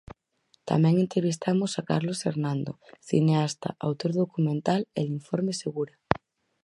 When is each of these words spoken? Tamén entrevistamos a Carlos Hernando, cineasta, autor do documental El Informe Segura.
Tamén 0.69 0.95
entrevistamos 1.05 1.71
a 1.75 1.85
Carlos 1.91 2.19
Hernando, 2.29 2.71
cineasta, 3.09 3.69
autor 3.87 4.11
do 4.13 4.21
documental 4.25 4.79
El 4.99 5.07
Informe 5.19 5.53
Segura. 5.63 5.95